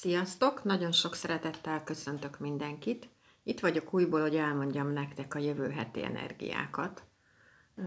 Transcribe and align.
Sziasztok! 0.00 0.64
Nagyon 0.64 0.92
sok 0.92 1.14
szeretettel 1.14 1.84
köszöntök 1.84 2.38
mindenkit. 2.38 3.08
Itt 3.42 3.60
vagyok 3.60 3.94
újból, 3.94 4.20
hogy 4.20 4.36
elmondjam 4.36 4.92
nektek 4.92 5.34
a 5.34 5.38
jövő 5.38 5.70
heti 5.70 6.04
energiákat. 6.04 7.02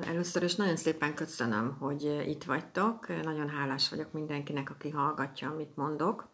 Először 0.02 0.44
is 0.44 0.56
nagyon 0.56 0.76
szépen 0.76 1.14
köszönöm, 1.14 1.78
hogy 1.80 2.04
itt 2.28 2.44
vagytok. 2.44 3.24
Nagyon 3.24 3.50
hálás 3.50 3.90
vagyok 3.90 4.12
mindenkinek, 4.12 4.70
aki 4.70 4.90
hallgatja, 4.90 5.50
amit 5.50 5.76
mondok. 5.76 6.27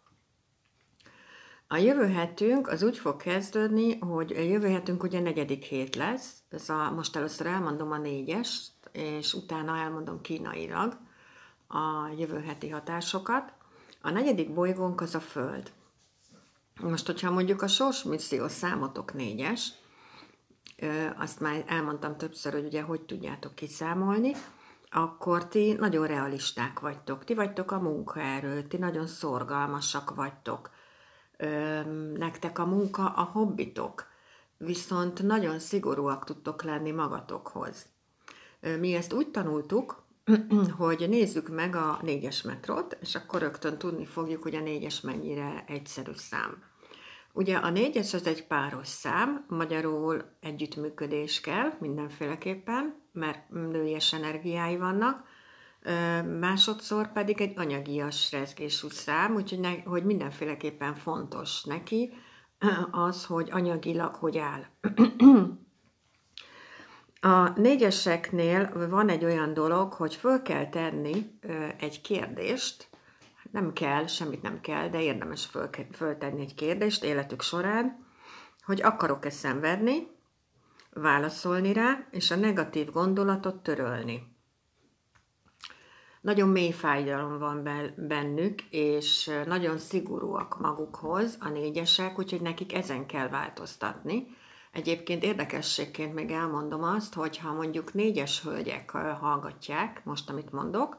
A 1.66 1.76
jövő 1.76 2.06
hetünk 2.06 2.68
az 2.68 2.82
úgy 2.82 2.98
fog 2.98 3.16
kezdődni, 3.16 3.98
hogy 3.98 4.32
a 4.32 4.40
jövő 4.40 4.68
hetünk 4.68 5.02
ugye 5.02 5.20
negyedik 5.20 5.62
hét 5.62 5.96
lesz. 5.96 6.42
Ez 6.48 6.68
a, 6.68 6.90
most 6.90 7.16
először 7.16 7.46
elmondom 7.46 7.90
a 7.90 7.98
négyes, 7.98 8.70
és 8.92 9.34
utána 9.34 9.76
elmondom 9.76 10.20
kínailag 10.20 10.98
a 11.68 12.08
jövő 12.18 12.40
heti 12.40 12.68
hatásokat. 12.68 13.52
A 14.06 14.10
negyedik 14.10 14.54
bolygónk 14.54 15.00
az 15.00 15.14
a 15.14 15.20
Föld. 15.20 15.72
Most, 16.80 17.06
hogyha 17.06 17.30
mondjuk 17.30 17.62
a 17.62 17.66
sorsmisszió 17.66 18.48
számotok 18.48 19.14
négyes, 19.14 19.72
azt 21.16 21.40
már 21.40 21.64
elmondtam 21.66 22.16
többször, 22.16 22.52
hogy 22.52 22.64
ugye 22.64 22.82
hogy 22.82 23.00
tudjátok 23.00 23.54
kiszámolni, 23.54 24.32
akkor 24.90 25.48
ti 25.48 25.72
nagyon 25.72 26.06
realisták 26.06 26.80
vagytok. 26.80 27.24
Ti 27.24 27.34
vagytok 27.34 27.70
a 27.70 27.80
munkaerő, 27.80 28.62
ti 28.62 28.76
nagyon 28.76 29.06
szorgalmasak 29.06 30.14
vagytok. 30.14 30.70
Nektek 32.14 32.58
a 32.58 32.66
munka 32.66 33.08
a 33.08 33.22
hobbitok, 33.22 34.06
viszont 34.56 35.22
nagyon 35.22 35.58
szigorúak 35.58 36.24
tudtok 36.24 36.62
lenni 36.62 36.90
magatokhoz. 36.90 37.86
Mi 38.60 38.94
ezt 38.94 39.12
úgy 39.12 39.30
tanultuk, 39.30 40.04
hogy 40.78 41.08
nézzük 41.08 41.48
meg 41.48 41.76
a 41.76 41.98
négyes 42.02 42.42
metrot, 42.42 42.96
és 43.00 43.14
akkor 43.14 43.40
rögtön 43.40 43.78
tudni 43.78 44.04
fogjuk, 44.04 44.42
hogy 44.42 44.54
a 44.54 44.60
négyes 44.60 45.00
mennyire 45.00 45.64
egyszerű 45.66 46.12
szám. 46.14 46.62
Ugye 47.32 47.56
a 47.56 47.70
négyes 47.70 48.14
az 48.14 48.26
egy 48.26 48.46
páros 48.46 48.88
szám, 48.88 49.44
magyarul 49.48 50.36
együttműködés 50.40 51.40
kell 51.40 51.72
mindenféleképpen, 51.80 53.02
mert 53.12 53.50
nőies 53.50 54.12
energiái 54.12 54.76
vannak, 54.76 55.24
másodszor 56.40 57.12
pedig 57.12 57.40
egy 57.40 57.58
anyagias 57.58 58.32
rezgésű 58.32 58.88
szám, 58.88 59.34
úgyhogy 59.34 59.60
ne, 59.60 59.82
hogy 59.84 60.04
mindenféleképpen 60.04 60.94
fontos 60.94 61.64
neki 61.64 62.12
az, 62.90 63.24
hogy 63.24 63.48
anyagilag 63.50 64.14
hogy 64.14 64.38
áll. 64.38 64.64
A 67.26 67.52
négyeseknél 67.56 68.88
van 68.88 69.08
egy 69.08 69.24
olyan 69.24 69.54
dolog, 69.54 69.92
hogy 69.92 70.14
föl 70.14 70.42
kell 70.42 70.68
tenni 70.68 71.38
egy 71.78 72.00
kérdést, 72.00 72.88
nem 73.50 73.72
kell, 73.72 74.06
semmit 74.06 74.42
nem 74.42 74.60
kell, 74.60 74.88
de 74.88 75.02
érdemes 75.02 75.46
föl, 75.46 75.68
föltenni 75.92 76.40
egy 76.40 76.54
kérdést 76.54 77.04
életük 77.04 77.42
során, 77.42 78.06
hogy 78.64 78.82
akarok-e 78.82 79.30
szenvedni, 79.30 80.06
válaszolni 80.90 81.72
rá, 81.72 82.06
és 82.10 82.30
a 82.30 82.36
negatív 82.36 82.90
gondolatot 82.90 83.62
törölni. 83.62 84.36
Nagyon 86.20 86.48
mély 86.48 86.72
fájdalom 86.72 87.38
van 87.38 87.68
bennük, 87.96 88.62
és 88.70 89.30
nagyon 89.46 89.78
szigorúak 89.78 90.60
magukhoz 90.60 91.36
a 91.40 91.48
négyesek, 91.48 92.18
úgyhogy 92.18 92.40
nekik 92.40 92.74
ezen 92.74 93.06
kell 93.06 93.28
változtatni 93.28 94.26
Egyébként 94.76 95.22
érdekességként 95.22 96.14
még 96.14 96.30
elmondom 96.30 96.82
azt, 96.82 97.14
hogy 97.14 97.38
ha 97.38 97.52
mondjuk 97.52 97.94
négyes 97.94 98.42
hölgyek 98.42 98.90
hallgatják 98.90 100.04
most, 100.04 100.30
amit 100.30 100.52
mondok, 100.52 100.96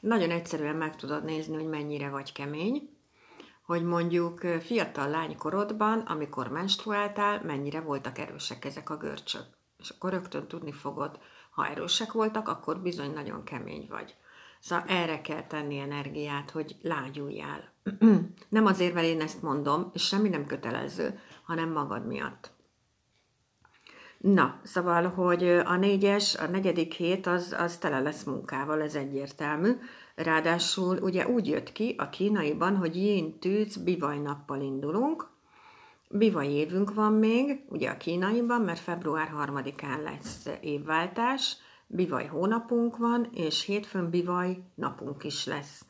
nagyon 0.00 0.30
egyszerűen 0.30 0.76
meg 0.76 0.96
tudod 0.96 1.24
nézni, 1.24 1.54
hogy 1.54 1.66
mennyire 1.66 2.08
vagy 2.08 2.32
kemény, 2.32 2.88
hogy 3.62 3.84
mondjuk 3.84 4.40
fiatal 4.40 5.08
lánykorodban, 5.08 5.98
amikor 5.98 6.48
menstruáltál, 6.48 7.42
mennyire 7.44 7.80
voltak 7.80 8.18
erősek 8.18 8.64
ezek 8.64 8.90
a 8.90 8.96
görcsök. 8.96 9.44
És 9.78 9.90
akkor 9.90 10.10
rögtön 10.10 10.46
tudni 10.46 10.72
fogod, 10.72 11.18
ha 11.50 11.66
erősek 11.66 12.12
voltak, 12.12 12.48
akkor 12.48 12.78
bizony 12.78 13.12
nagyon 13.12 13.44
kemény 13.44 13.86
vagy. 13.90 14.14
Szóval 14.60 14.84
erre 14.88 15.20
kell 15.20 15.46
tenni 15.46 15.78
energiát, 15.78 16.50
hogy 16.50 16.76
lágyuljál. 16.82 17.72
nem 18.48 18.66
azért, 18.66 18.94
mert 18.94 19.06
én 19.06 19.20
ezt 19.20 19.42
mondom, 19.42 19.90
és 19.92 20.02
semmi 20.06 20.28
nem 20.28 20.46
kötelező, 20.46 21.18
hanem 21.44 21.72
magad 21.72 22.06
miatt. 22.06 22.53
Na, 24.24 24.60
szóval, 24.62 25.08
hogy 25.08 25.44
a 25.48 25.76
négyes, 25.76 26.36
a 26.36 26.46
negyedik 26.46 26.92
hét 26.92 27.26
az, 27.26 27.56
az 27.58 27.76
tele 27.76 28.00
lesz 28.00 28.22
munkával, 28.22 28.82
ez 28.82 28.94
egyértelmű. 28.94 29.72
Ráadásul 30.14 30.98
ugye 30.98 31.28
úgy 31.28 31.46
jött 31.46 31.72
ki 31.72 31.94
a 31.98 32.08
kínaiban, 32.08 32.76
hogy 32.76 32.96
jén 32.96 33.38
tűz 33.38 33.76
bivaj 33.76 34.18
nappal 34.18 34.60
indulunk. 34.60 35.28
Bivaj 36.10 36.46
évünk 36.46 36.94
van 36.94 37.12
még, 37.12 37.64
ugye 37.68 37.90
a 37.90 37.96
kínaiban, 37.96 38.60
mert 38.60 38.78
február 38.78 39.28
harmadikán 39.28 40.02
lesz 40.02 40.48
évváltás, 40.60 41.56
bivaj 41.86 42.26
hónapunk 42.26 42.96
van, 42.96 43.28
és 43.32 43.64
hétfőn 43.64 44.10
bivaj 44.10 44.58
napunk 44.74 45.24
is 45.24 45.46
lesz. 45.46 45.84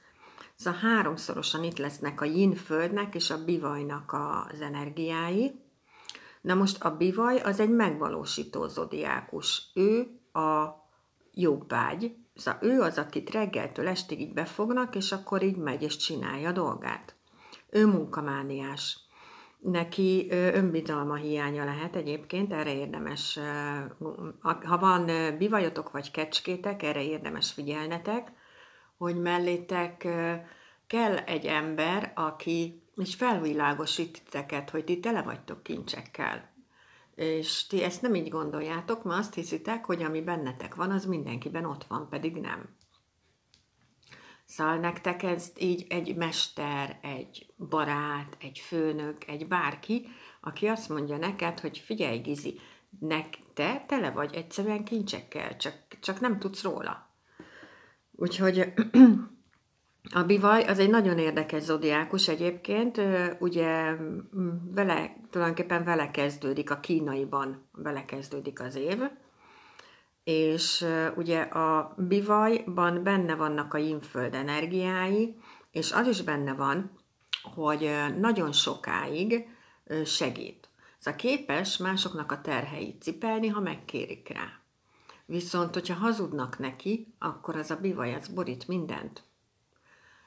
Szóval 0.55 0.81
háromszorosan 0.81 1.65
itt 1.65 1.79
lesznek 1.79 2.21
a 2.21 2.25
yin 2.25 2.55
földnek 2.55 3.15
és 3.15 3.31
a 3.31 3.45
bivajnak 3.45 4.13
az 4.13 4.61
energiái, 4.61 5.64
Na 6.45 6.55
most 6.55 6.85
a 6.85 6.97
bivaj 6.97 7.41
az 7.41 7.61
egy 7.61 7.71
megvalósító 7.71 8.67
zodiákus. 8.67 9.71
Ő 9.75 10.21
a 10.33 10.69
jobbágy, 11.33 12.17
szóval 12.35 12.61
ő 12.63 12.81
az, 12.81 12.99
akit 12.99 13.31
reggeltől 13.31 13.89
estig 13.89 14.21
így 14.21 14.33
befognak, 14.33 14.97
és 14.97 15.13
akkor 15.13 15.43
így 15.43 15.57
megy 15.57 15.83
és 15.83 15.97
csinálja 15.97 16.49
a 16.49 16.53
dolgát. 16.53 17.15
Ő 17.71 17.87
munkamániás. 17.87 18.99
Neki 19.59 20.27
önbizalma 20.31 21.15
hiánya 21.15 21.65
lehet 21.65 21.97
egyébként, 21.97 22.53
erre 22.53 22.75
érdemes, 22.75 23.39
ha 24.41 24.79
van 24.79 25.11
bivajotok 25.39 25.91
vagy 25.91 26.11
kecskétek, 26.11 26.83
erre 26.83 27.03
érdemes 27.03 27.53
figyelnetek, 27.53 28.33
hogy 28.97 29.21
mellétek 29.21 30.09
kell 30.87 31.17
egy 31.17 31.47
ember, 31.47 32.13
aki 32.15 32.84
és 32.97 33.15
felvilágosít 33.15 34.23
titeket, 34.25 34.71
hogy 34.71 34.85
ti 34.85 35.01
tele 35.01 35.23
vagytok 35.23 35.63
kincsekkel. 35.63 36.53
És 37.15 37.67
ti 37.67 37.83
ezt 37.83 38.03
nem 38.03 38.15
így 38.15 38.29
gondoljátok, 38.29 39.05
mert 39.05 39.19
azt 39.19 39.35
hiszitek, 39.35 39.85
hogy 39.85 40.03
ami 40.03 40.21
bennetek 40.21 40.75
van, 40.75 40.91
az 40.91 41.05
mindenkiben 41.05 41.65
ott 41.65 41.85
van, 41.85 42.09
pedig 42.09 42.37
nem. 42.37 42.69
Szóval 44.45 44.77
nektek 44.77 45.23
ez 45.23 45.53
így 45.59 45.87
egy 45.89 46.17
mester, 46.17 46.99
egy 47.03 47.53
barát, 47.57 48.37
egy 48.41 48.59
főnök, 48.59 49.29
egy 49.29 49.49
bárki, 49.49 50.07
aki 50.41 50.67
azt 50.67 50.89
mondja 50.89 51.17
neked, 51.17 51.61
hogy 51.61 51.79
figyelj 51.79 52.19
Gizi, 52.19 52.61
nek 53.01 53.39
te 53.55 53.85
tele 53.89 54.11
vagy 54.11 54.35
egyszerűen 54.35 54.85
kincsekkel, 54.85 55.57
csak, 55.57 55.75
csak 56.01 56.21
nem 56.21 56.39
tudsz 56.39 56.63
róla. 56.63 57.11
Úgyhogy 58.13 58.73
A 60.13 60.23
bivaj 60.23 60.63
az 60.63 60.79
egy 60.79 60.91
nagyon 60.91 61.19
érdekes 61.19 61.63
zodiákus 61.63 62.29
egyébként, 62.29 63.01
ugye 63.39 63.97
vele, 64.75 65.17
tulajdonképpen 65.31 65.85
vele 65.85 66.11
kezdődik 66.11 66.71
a 66.71 66.81
kínaiban, 66.81 67.69
vele 67.73 68.05
kezdődik 68.05 68.61
az 68.61 68.75
év, 68.75 69.03
és 70.25 70.87
ugye 71.17 71.41
a 71.41 71.95
bivajban 71.97 73.03
benne 73.03 73.35
vannak 73.35 73.75
a 73.75 73.79
inföld 73.79 74.35
energiái, 74.35 75.37
és 75.71 75.93
az 75.93 76.07
is 76.07 76.23
benne 76.23 76.55
van, 76.55 76.91
hogy 77.55 77.91
nagyon 78.19 78.53
sokáig 78.53 79.49
segít. 80.05 80.69
Szóval 80.99 81.21
képes 81.21 81.77
másoknak 81.77 82.33
a 82.33 82.41
terheit 82.41 83.03
cipelni, 83.03 83.49
ha 83.49 83.61
megkérik 83.61 84.29
rá. 84.29 84.61
Viszont, 85.27 85.75
hogyha 85.75 85.95
hazudnak 85.95 86.59
neki, 86.59 87.15
akkor 87.19 87.57
az 87.57 87.71
a 87.71 87.77
bivaj, 87.77 88.15
az 88.15 88.29
borít 88.29 88.69
mindent 88.69 89.23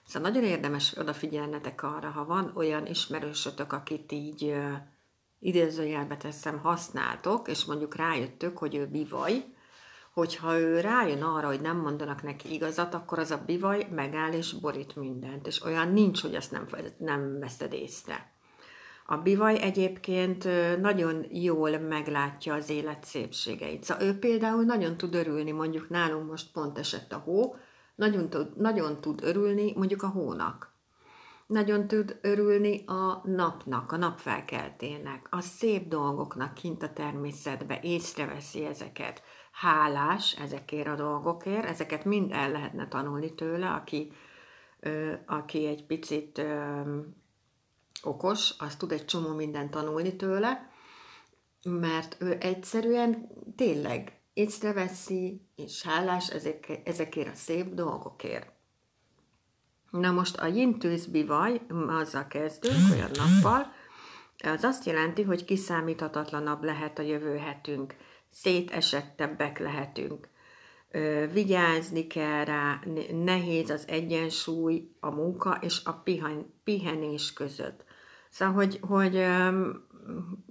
Szóval 0.07 0.29
nagyon 0.31 0.49
érdemes 0.49 0.97
odafigyelnetek 0.97 1.83
arra, 1.83 2.09
ha 2.09 2.25
van 2.25 2.51
olyan 2.55 2.85
ismerősötök, 2.85 3.73
akit 3.73 4.11
így 4.11 4.55
idézőjelbe 5.39 6.17
teszem, 6.17 6.59
használtok, 6.59 7.47
és 7.47 7.65
mondjuk 7.65 7.95
rájöttök, 7.95 8.57
hogy 8.57 8.75
ő 8.75 8.87
bivaj, 8.87 9.45
hogyha 10.13 10.57
ő 10.59 10.79
rájön 10.79 11.23
arra, 11.23 11.47
hogy 11.47 11.61
nem 11.61 11.77
mondanak 11.77 12.23
neki 12.23 12.53
igazat, 12.53 12.93
akkor 12.93 13.19
az 13.19 13.31
a 13.31 13.43
bivaj 13.45 13.87
megáll 13.91 14.31
és 14.31 14.53
borít 14.53 14.95
mindent, 14.95 15.47
és 15.47 15.63
olyan 15.63 15.93
nincs, 15.93 16.21
hogy 16.21 16.35
azt 16.35 16.51
nem, 16.51 16.67
nem 16.97 17.39
veszed 17.39 17.73
észre. 17.73 18.31
A 19.05 19.17
bivaj 19.17 19.61
egyébként 19.61 20.47
nagyon 20.81 21.25
jól 21.29 21.77
meglátja 21.77 22.53
az 22.53 22.69
élet 22.69 23.03
szépségeit. 23.03 23.83
Szóval 23.83 24.03
ő 24.03 24.19
például 24.19 24.63
nagyon 24.63 24.97
tud 24.97 25.15
örülni, 25.15 25.51
mondjuk 25.51 25.89
nálunk 25.89 26.29
most 26.29 26.51
pont 26.51 26.77
esett 26.77 27.13
a 27.13 27.17
hó, 27.17 27.55
nagyon 27.97 28.29
tud, 28.29 28.57
nagyon 28.57 29.01
tud 29.01 29.23
örülni 29.23 29.73
mondjuk 29.75 30.03
a 30.03 30.07
hónak. 30.07 30.75
Nagyon 31.47 31.87
tud 31.87 32.19
örülni 32.21 32.83
a 32.85 33.21
napnak, 33.25 33.91
a 33.91 33.97
napfelkeltének, 33.97 35.27
a 35.29 35.41
szép 35.41 35.87
dolgoknak 35.87 36.53
kint 36.53 36.83
a 36.83 36.93
természetbe, 36.93 37.79
észreveszi 37.81 38.65
ezeket. 38.65 39.23
Hálás 39.51 40.35
ezekért 40.39 40.87
a 40.87 40.95
dolgokért, 40.95 41.65
ezeket 41.65 42.05
mind 42.05 42.31
el 42.31 42.51
lehetne 42.51 42.87
tanulni 42.87 43.33
tőle, 43.33 43.69
aki, 43.69 44.11
ö, 44.79 45.13
aki 45.25 45.65
egy 45.65 45.85
picit 45.85 46.37
ö, 46.37 46.81
okos, 48.03 48.53
az 48.57 48.75
tud 48.75 48.91
egy 48.91 49.05
csomó 49.05 49.35
mindent 49.35 49.71
tanulni 49.71 50.15
tőle, 50.15 50.69
mert 51.63 52.17
ő 52.19 52.37
egyszerűen 52.39 53.27
tényleg 53.55 54.16
észreveszi, 54.37 55.41
és 55.55 55.81
hálás 55.81 56.29
ezek, 56.29 56.81
ezekért 56.83 57.33
a 57.33 57.35
szép 57.35 57.73
dolgokért. 57.73 58.51
Na 59.91 60.11
most 60.11 60.37
a 60.37 60.45
jintőz 60.45 61.05
bivaj, 61.05 61.61
azzal 61.87 62.27
kezdünk, 62.27 62.91
olyan 62.91 63.11
nappal, 63.13 63.71
az 64.43 64.63
azt 64.63 64.85
jelenti, 64.85 65.23
hogy 65.23 65.45
kiszámíthatatlanabb 65.45 66.63
lehet 66.63 66.99
a 66.99 67.01
jövő 67.01 67.37
hetünk, 67.37 67.95
szétesettebbek 68.29 69.59
lehetünk, 69.59 70.29
vigyázni 71.31 72.07
kell 72.07 72.43
rá, 72.43 72.79
nehéz 73.11 73.69
az 73.69 73.87
egyensúly 73.87 74.91
a 74.99 75.09
munka 75.09 75.57
és 75.61 75.81
a 75.83 76.03
pihenés 76.63 77.33
között. 77.33 77.83
Szóval, 78.29 78.53
hogy, 78.53 78.79
hogy, 78.81 79.15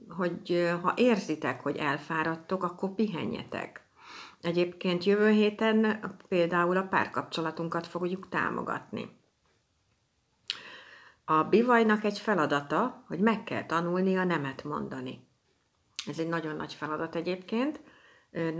hogy 0.08 0.70
ha 0.82 0.92
érzitek, 0.96 1.62
hogy 1.62 1.76
elfáradtok, 1.76 2.62
akkor 2.62 2.94
pihenjetek. 2.94 3.84
Egyébként 4.40 5.04
jövő 5.04 5.30
héten 5.30 6.00
például 6.28 6.76
a 6.76 6.86
párkapcsolatunkat 6.86 7.86
fogjuk 7.86 8.28
támogatni. 8.28 9.16
A 11.24 11.42
bivajnak 11.42 12.04
egy 12.04 12.18
feladata, 12.18 13.04
hogy 13.06 13.18
meg 13.18 13.44
kell 13.44 13.66
tanulni 13.66 14.16
a 14.16 14.24
nemet 14.24 14.64
mondani. 14.64 15.26
Ez 16.06 16.18
egy 16.18 16.28
nagyon 16.28 16.56
nagy 16.56 16.74
feladat 16.74 17.14
egyébként. 17.14 17.80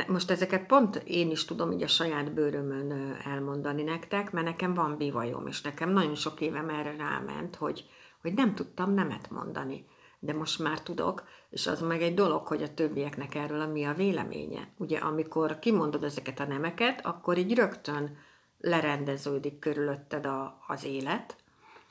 Most 0.07 0.31
ezeket 0.31 0.67
pont 0.67 0.97
én 0.97 1.31
is 1.31 1.45
tudom 1.45 1.73
így 1.73 1.83
a 1.83 1.87
saját 1.87 2.33
bőrömön 2.33 3.17
elmondani 3.25 3.83
nektek, 3.83 4.33
mert 4.33 4.47
nekem 4.47 4.75
van 4.75 4.97
bivajom, 4.97 5.47
és 5.47 5.63
nekem 5.63 5.91
nagyon 5.91 6.15
sok 6.15 6.41
évem 6.41 6.69
erre 6.69 6.97
ráment, 6.97 7.57
hogy, 7.57 7.91
hogy 8.21 8.35
nem 8.35 8.55
tudtam 8.55 8.95
nemet 8.95 9.31
mondani. 9.31 9.87
De 10.27 10.33
most 10.35 10.59
már 10.59 10.81
tudok, 10.81 11.25
és 11.51 11.67
az 11.67 11.81
meg 11.81 12.03
egy 12.03 12.15
dolog, 12.15 12.47
hogy 12.47 12.63
a 12.63 12.75
többieknek 12.75 13.35
erről 13.35 13.67
mi 13.67 13.85
a 13.85 13.95
véleménye. 13.95 14.69
Ugye 14.77 14.99
amikor 14.99 15.59
kimondod 15.59 16.05
ezeket 16.05 16.41
a 16.41 16.47
nemeket, 16.47 17.07
akkor 17.07 17.39
így 17.39 17.55
rögtön 17.55 18.17
lerendeződik 18.61 19.59
körülötted 19.59 20.27
a, 20.27 20.59
az 20.67 20.85
élet, 20.85 21.37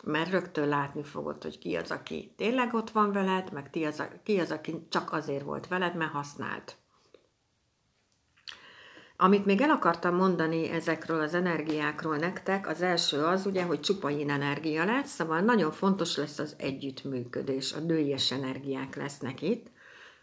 mert 0.03 0.31
rögtön 0.31 0.67
látni 0.67 1.03
fogod, 1.03 1.43
hogy 1.43 1.57
ki 1.57 1.75
az, 1.75 1.91
aki 1.91 2.33
tényleg 2.35 2.73
ott 2.73 2.89
van 2.89 3.11
veled, 3.11 3.51
meg 3.51 3.69
ki 3.69 3.85
az, 3.85 4.03
ki 4.23 4.39
az 4.39 4.51
aki 4.51 4.85
csak 4.89 5.11
azért 5.11 5.43
volt 5.43 5.67
veled, 5.67 5.95
mert 5.95 6.11
használt. 6.11 6.77
Amit 9.17 9.45
még 9.45 9.62
el 9.62 9.69
akartam 9.69 10.15
mondani 10.15 10.69
ezekről 10.69 11.21
az 11.21 11.33
energiákról 11.33 12.15
nektek, 12.17 12.67
az 12.67 12.81
első 12.81 13.23
az 13.23 13.45
ugye, 13.45 13.63
hogy 13.63 13.79
csupa 13.79 14.09
energia 14.09 14.85
lesz, 14.85 15.13
szóval 15.13 15.39
nagyon 15.39 15.71
fontos 15.71 16.17
lesz 16.17 16.39
az 16.39 16.56
együttműködés, 16.57 17.73
a 17.73 17.79
nőies 17.79 18.31
energiák 18.31 18.95
lesznek 18.95 19.41
itt. 19.41 19.67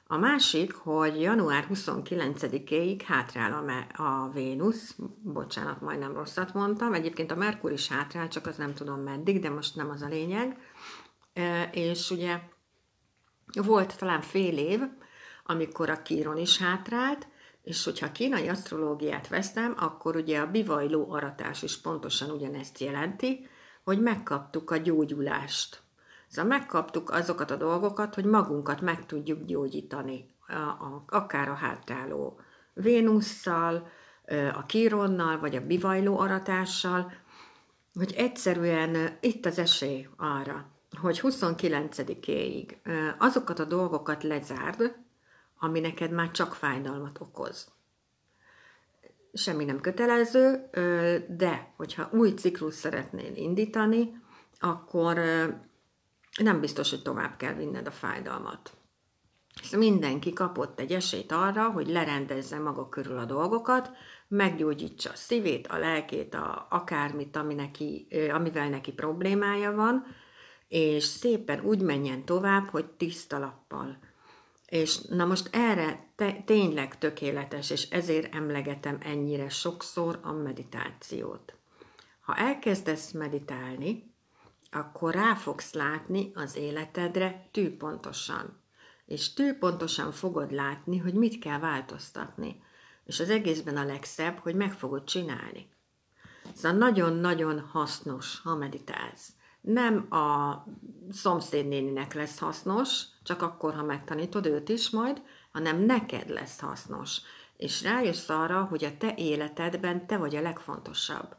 A 0.06 0.16
másik, 0.16 0.74
hogy 0.74 1.20
január 1.20 1.66
29-éig 1.74 3.00
hátrál 3.06 3.52
a, 3.96 4.02
a 4.02 4.30
Vénusz, 4.30 4.96
bocsánat, 5.22 5.80
majdnem 5.80 6.14
rosszat 6.14 6.54
mondtam, 6.54 6.94
egyébként 6.94 7.30
a 7.30 7.36
Merkur 7.36 7.72
is 7.72 7.88
hátrál, 7.88 8.28
csak 8.28 8.46
az 8.46 8.56
nem 8.56 8.74
tudom 8.74 9.00
meddig, 9.00 9.40
de 9.40 9.50
most 9.50 9.76
nem 9.76 9.90
az 9.90 10.02
a 10.02 10.08
lényeg. 10.08 10.56
E, 11.32 11.70
és 11.72 12.10
ugye 12.10 12.40
volt 13.62 13.98
talán 13.98 14.20
fél 14.20 14.58
év, 14.58 14.80
amikor 15.44 15.90
a 15.90 16.02
Kíron 16.02 16.36
is 16.36 16.58
hátrált, 16.58 17.26
és 17.62 17.84
hogyha 17.84 18.12
kínai 18.12 18.48
asztrológiát 18.48 19.28
veszem, 19.28 19.74
akkor 19.78 20.16
ugye 20.16 20.40
a 20.40 20.50
bivajló 20.50 21.10
aratás 21.10 21.62
is 21.62 21.80
pontosan 21.80 22.30
ugyanezt 22.30 22.78
jelenti, 22.78 23.46
hogy 23.84 24.00
megkaptuk 24.00 24.70
a 24.70 24.76
gyógyulást. 24.76 25.82
Szóval 26.28 26.58
megkaptuk 26.58 27.10
azokat 27.10 27.50
a 27.50 27.56
dolgokat, 27.56 28.14
hogy 28.14 28.24
magunkat 28.24 28.80
meg 28.80 29.06
tudjuk 29.06 29.44
gyógyítani, 29.44 30.26
akár 31.06 31.48
a 31.48 31.54
hátráló 31.54 32.40
Vénusszal, 32.74 33.88
a 34.54 34.66
Kironnal, 34.66 35.38
vagy 35.38 35.56
a 35.56 35.66
bivajló 35.66 36.18
aratással, 36.18 37.12
hogy 37.94 38.12
egyszerűen 38.16 39.18
itt 39.20 39.46
az 39.46 39.58
esély 39.58 40.08
arra, 40.16 40.66
hogy 41.00 41.20
29-éig 41.22 42.76
azokat 43.18 43.58
a 43.58 43.64
dolgokat 43.64 44.22
lezárd, 44.22 44.94
ami 45.62 45.80
neked 45.80 46.10
már 46.10 46.30
csak 46.30 46.54
fájdalmat 46.54 47.20
okoz. 47.20 47.72
Semmi 49.32 49.64
nem 49.64 49.80
kötelező, 49.80 50.70
de 51.28 51.72
hogyha 51.76 52.08
új 52.12 52.30
ciklus 52.30 52.74
szeretnél 52.74 53.36
indítani, 53.36 54.20
akkor 54.58 55.14
nem 56.42 56.60
biztos, 56.60 56.90
hogy 56.90 57.02
tovább 57.02 57.36
kell 57.36 57.54
vinned 57.54 57.86
a 57.86 57.90
fájdalmat. 57.90 58.72
Szóval 59.62 59.88
mindenki 59.88 60.32
kapott 60.32 60.80
egy 60.80 60.92
esélyt 60.92 61.32
arra, 61.32 61.70
hogy 61.70 61.88
lerendezze 61.88 62.58
maga 62.58 62.88
körül 62.88 63.18
a 63.18 63.24
dolgokat, 63.24 63.90
meggyógyítsa 64.28 65.10
a 65.10 65.16
szívét, 65.16 65.66
a 65.66 65.78
lelkét, 65.78 66.34
a, 66.34 66.66
akármit, 66.70 67.36
ami 67.36 67.54
neki, 67.54 68.06
amivel 68.32 68.68
neki 68.68 68.92
problémája 68.92 69.72
van, 69.72 70.06
és 70.68 71.04
szépen 71.04 71.60
úgy 71.60 71.82
menjen 71.82 72.24
tovább, 72.24 72.68
hogy 72.68 72.86
tiszta 72.86 73.38
lappal 73.38 74.10
és 74.72 75.00
na 75.00 75.24
most 75.24 75.48
erre 75.50 76.06
te, 76.16 76.32
tényleg 76.32 76.98
tökéletes, 76.98 77.70
és 77.70 77.90
ezért 77.90 78.34
emlegetem 78.34 78.98
ennyire 79.00 79.48
sokszor 79.48 80.18
a 80.22 80.32
meditációt. 80.32 81.54
Ha 82.20 82.36
elkezdesz 82.36 83.10
meditálni, 83.10 84.14
akkor 84.70 85.14
rá 85.14 85.34
fogsz 85.34 85.72
látni 85.72 86.30
az 86.34 86.56
életedre 86.56 87.48
tűpontosan. 87.50 88.60
És 89.06 89.32
tűpontosan 89.32 90.12
fogod 90.12 90.52
látni, 90.52 90.98
hogy 90.98 91.14
mit 91.14 91.38
kell 91.38 91.58
változtatni. 91.58 92.62
És 93.04 93.20
az 93.20 93.30
egészben 93.30 93.76
a 93.76 93.84
legszebb, 93.84 94.38
hogy 94.38 94.54
meg 94.54 94.72
fogod 94.72 95.04
csinálni. 95.04 95.68
Szóval 96.54 96.78
nagyon-nagyon 96.78 97.60
hasznos, 97.60 98.40
ha 98.40 98.56
meditálsz 98.56 99.32
nem 99.62 100.12
a 100.12 100.56
szomszédnéninek 101.10 102.14
lesz 102.14 102.38
hasznos, 102.38 103.04
csak 103.22 103.42
akkor, 103.42 103.74
ha 103.74 103.82
megtanítod 103.82 104.46
őt 104.46 104.68
is 104.68 104.90
majd, 104.90 105.22
hanem 105.52 105.84
neked 105.84 106.28
lesz 106.28 106.60
hasznos. 106.60 107.20
És 107.56 107.82
rájössz 107.82 108.28
arra, 108.28 108.64
hogy 108.64 108.84
a 108.84 108.96
te 108.98 109.14
életedben 109.16 110.06
te 110.06 110.16
vagy 110.16 110.36
a 110.36 110.40
legfontosabb. 110.40 111.36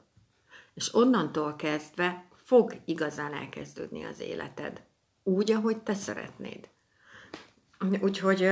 És 0.73 0.95
onnantól 0.95 1.55
kezdve 1.55 2.25
fog 2.43 2.73
igazán 2.85 3.33
elkezdődni 3.33 4.03
az 4.03 4.19
életed. 4.19 4.81
Úgy, 5.23 5.51
ahogy 5.51 5.77
te 5.77 5.93
szeretnéd. 5.93 6.69
Úgyhogy 8.01 8.51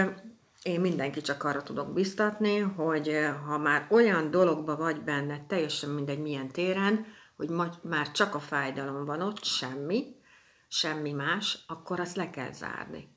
én 0.64 0.82
mindenki 0.82 1.22
csak 1.22 1.44
arra 1.44 1.64
tudok 1.64 1.94
biztatni, 1.94 2.58
hogy 2.58 3.18
ha 3.46 3.58
már 3.58 3.88
olyan 3.90 4.32
dologba 4.32 4.76
vagy 4.76 5.02
benne, 5.02 5.46
teljesen 5.48 5.90
mindegy 5.90 6.20
milyen 6.20 6.48
téren, 6.48 7.06
hogy 7.36 7.50
már 7.82 8.12
csak 8.12 8.36
a 8.36 8.40
fájdalom 8.40 9.06
van 9.06 9.22
ott, 9.22 9.44
semmi, 9.44 10.16
semmi 10.68 11.12
más, 11.12 11.64
akkor 11.68 12.00
azt 12.00 12.16
le 12.16 12.30
kell 12.30 12.52
zárni. 12.52 13.16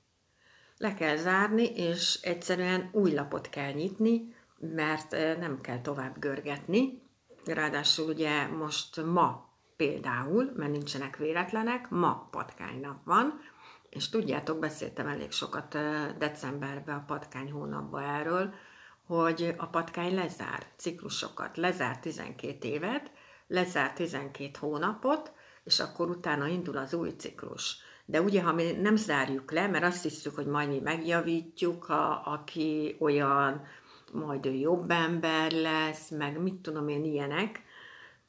Le 0.85 0.95
kell 0.95 1.17
zárni, 1.17 1.65
és 1.65 2.19
egyszerűen 2.23 2.89
új 2.93 3.13
lapot 3.13 3.49
kell 3.49 3.73
nyitni, 3.73 4.35
mert 4.59 5.11
nem 5.39 5.61
kell 5.61 5.81
tovább 5.81 6.19
görgetni. 6.19 7.03
Ráadásul 7.45 8.09
ugye 8.09 8.47
most 8.47 9.05
ma 9.05 9.49
például, 9.77 10.53
mert 10.57 10.71
nincsenek 10.71 11.17
véletlenek, 11.17 11.89
ma 11.91 12.29
patkánynap 12.31 13.05
van, 13.05 13.41
és 13.91 14.09
tudjátok, 14.09 14.59
beszéltem 14.59 15.07
elég 15.07 15.33
sokat 15.33 15.79
decemberben 16.19 16.97
a 16.97 17.05
patkány 17.07 17.51
hónapban 17.51 18.03
erről, 18.03 18.55
hogy 19.07 19.55
a 19.57 19.67
patkány 19.67 20.15
lezár 20.15 20.67
ciklusokat, 20.77 21.57
lezár 21.57 21.99
12 21.99 22.69
évet, 22.69 23.11
lezár 23.47 23.93
12 23.93 24.51
hónapot, 24.61 25.33
és 25.65 25.81
akkor 25.81 26.09
utána 26.09 26.47
indul 26.47 26.77
az 26.77 26.95
új 26.95 27.11
ciklus. 27.11 27.77
De 28.07 28.21
ugye, 28.21 28.43
ha 28.43 28.53
mi 28.53 28.73
nem 28.73 28.97
zárjuk 28.97 29.53
le, 29.53 29.67
mert 29.67 29.85
azt 29.85 30.03
hiszük, 30.03 30.35
hogy 30.35 30.47
majd 30.47 30.69
mi 30.69 30.79
megjavítjuk, 30.79 31.85
ha, 31.85 32.23
aki 32.25 32.97
olyan, 32.99 33.67
majd 34.13 34.47
ő 34.47 34.53
jobb 34.53 34.91
ember 34.91 35.53
lesz, 35.53 36.11
meg 36.11 36.41
mit 36.41 36.55
tudom 36.55 36.89
én 36.89 37.05
ilyenek, 37.05 37.63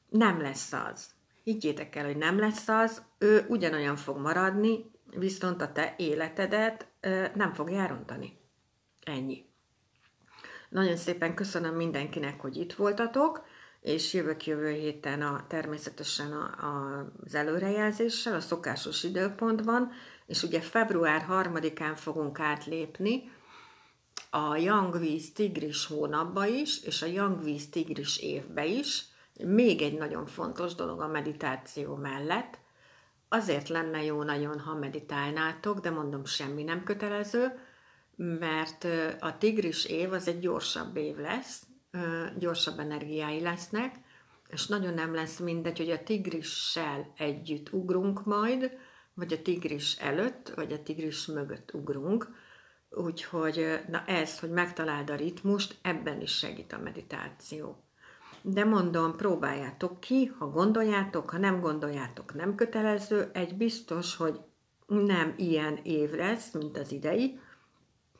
nem 0.09 0.41
lesz 0.41 0.73
az. 0.73 1.13
Higgyétek 1.43 1.95
el, 1.95 2.05
hogy 2.05 2.17
nem 2.17 2.39
lesz 2.39 2.67
az, 2.67 3.01
ő 3.17 3.45
ugyanolyan 3.49 3.95
fog 3.95 4.17
maradni, 4.17 4.91
viszont 5.17 5.61
a 5.61 5.71
te 5.71 5.95
életedet 5.97 6.87
nem 7.33 7.53
fog 7.53 7.71
elrontani. 7.71 8.37
Ennyi. 9.03 9.45
Nagyon 10.69 10.95
szépen 10.95 11.35
köszönöm 11.35 11.75
mindenkinek, 11.75 12.41
hogy 12.41 12.57
itt 12.57 12.73
voltatok 12.73 13.45
és 13.85 14.13
jövök 14.13 14.45
jövő 14.45 14.71
héten 14.71 15.21
a, 15.21 15.45
természetesen 15.47 16.31
a, 16.31 16.65
a, 16.65 17.05
az 17.25 17.35
előrejelzéssel, 17.35 18.35
a 18.35 18.39
szokásos 18.39 19.03
időpontban, 19.03 19.91
és 20.25 20.43
ugye 20.43 20.61
február 20.61 21.25
3-án 21.29 21.93
fogunk 21.95 22.39
átlépni 22.39 23.31
a 24.29 24.55
Young 24.55 24.99
Tigris 25.33 25.85
hónapba 25.85 26.45
is, 26.45 26.83
és 26.83 27.01
a 27.01 27.05
Young 27.05 27.69
Tigris 27.71 28.17
évbe 28.17 28.65
is. 28.65 29.05
Még 29.43 29.81
egy 29.81 29.97
nagyon 29.97 30.25
fontos 30.25 30.75
dolog 30.75 31.01
a 31.01 31.07
meditáció 31.07 31.95
mellett, 31.95 32.59
azért 33.29 33.67
lenne 33.67 34.03
jó 34.03 34.23
nagyon, 34.23 34.59
ha 34.59 34.73
meditálnátok, 34.73 35.79
de 35.79 35.89
mondom, 35.89 36.25
semmi 36.25 36.63
nem 36.63 36.83
kötelező, 36.83 37.59
mert 38.15 38.87
a 39.19 39.37
tigris 39.37 39.85
év 39.85 40.13
az 40.13 40.27
egy 40.27 40.39
gyorsabb 40.39 40.95
év 40.95 41.17
lesz, 41.17 41.61
gyorsabb 42.37 42.79
energiái 42.79 43.41
lesznek, 43.41 43.95
és 44.49 44.67
nagyon 44.67 44.93
nem 44.93 45.13
lesz 45.13 45.39
mindegy, 45.39 45.77
hogy 45.77 45.89
a 45.89 46.03
tigrissel 46.03 47.13
együtt 47.17 47.73
ugrunk 47.73 48.25
majd, 48.25 48.71
vagy 49.13 49.33
a 49.33 49.41
tigris 49.41 49.95
előtt, 49.95 50.51
vagy 50.55 50.71
a 50.71 50.83
tigris 50.83 51.25
mögött 51.25 51.73
ugrunk. 51.73 52.27
Úgyhogy 52.89 53.79
na 53.87 54.03
ez, 54.05 54.39
hogy 54.39 54.49
megtaláld 54.49 55.09
a 55.09 55.15
ritmust, 55.15 55.77
ebben 55.81 56.21
is 56.21 56.37
segít 56.37 56.73
a 56.73 56.79
meditáció. 56.79 57.83
De 58.41 58.63
mondom, 58.63 59.15
próbáljátok 59.15 59.99
ki, 59.99 60.25
ha 60.25 60.49
gondoljátok, 60.49 61.29
ha 61.29 61.37
nem 61.37 61.59
gondoljátok, 61.59 62.33
nem 62.33 62.55
kötelező. 62.55 63.29
Egy 63.33 63.57
biztos, 63.57 64.15
hogy 64.15 64.39
nem 64.87 65.33
ilyen 65.37 65.79
év 65.83 66.11
lesz, 66.11 66.51
mint 66.51 66.77
az 66.77 66.91
idei. 66.91 67.39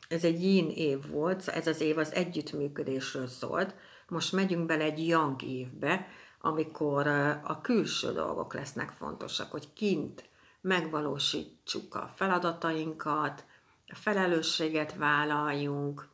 Ez 0.08 0.24
egy 0.24 0.44
yin 0.44 0.70
év 0.70 1.08
volt, 1.08 1.48
ez 1.48 1.68
az 1.68 1.82
év 1.82 1.98
az 1.98 2.14
együttműködésről 2.14 3.28
szólt. 3.28 3.76
Most 4.08 4.34
megyünk 4.34 4.66
bele 4.66 4.84
egy 4.84 5.08
yang 5.08 5.42
évbe, 5.44 6.08
amikor 6.42 7.08
a 7.44 7.62
külső 7.62 8.12
dolgok 8.12 8.54
lesznek 8.54 8.90
fontosak, 8.90 9.52
hogy 9.52 9.74
kint 9.74 10.30
megvalósítsuk 10.62 11.96
a 11.96 12.12
feladatainkat, 12.16 13.44
a 13.88 13.96
felelősséget 13.96 14.96
vállaljunk, 14.96 16.08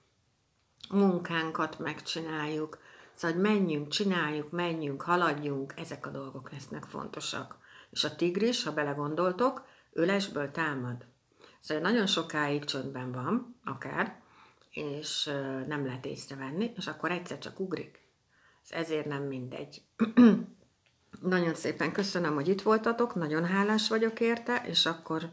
munkánkat 0.89 1.79
megcsináljuk, 1.79 2.77
szóval 3.13 3.37
hogy 3.37 3.51
menjünk, 3.51 3.87
csináljuk, 3.87 4.51
menjünk, 4.51 5.01
haladjunk, 5.01 5.73
ezek 5.77 6.05
a 6.05 6.09
dolgok 6.09 6.51
lesznek 6.51 6.83
fontosak. 6.83 7.57
És 7.89 8.03
a 8.03 8.15
tigris, 8.15 8.63
ha 8.63 8.73
belegondoltok, 8.73 9.65
ülesből 9.93 10.51
támad. 10.51 11.05
Szóval 11.61 11.83
nagyon 11.83 12.05
sokáig 12.05 12.63
csöndben 12.63 13.11
van, 13.11 13.55
akár, 13.65 14.19
és 14.71 15.23
nem 15.67 15.85
lehet 15.85 16.05
észrevenni, 16.05 16.71
és 16.75 16.87
akkor 16.87 17.11
egyszer 17.11 17.37
csak 17.37 17.59
ugrik. 17.59 17.99
Ez 18.63 18.71
ezért 18.71 19.05
nem 19.05 19.23
mindegy. 19.23 19.81
nagyon 21.21 21.55
szépen 21.55 21.91
köszönöm, 21.91 22.33
hogy 22.33 22.47
itt 22.47 22.61
voltatok, 22.61 23.15
nagyon 23.15 23.45
hálás 23.45 23.89
vagyok 23.89 24.19
érte, 24.19 24.63
és 24.65 24.85
akkor 24.85 25.29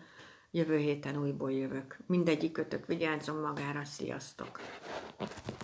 jövő 0.51 0.77
héten 0.77 1.17
újból 1.17 1.53
jövök. 1.53 1.99
Mindegyik 2.07 2.53
kötök, 2.53 2.87
vigyázzon 2.87 3.41
magára, 3.41 3.85
sziasztok! 3.85 4.61